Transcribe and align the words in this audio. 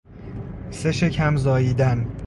سه 0.71 0.91
شکم 0.91 1.35
زاییدن 1.37 2.07